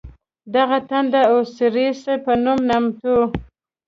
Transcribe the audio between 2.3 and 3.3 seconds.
نوم نامتوو.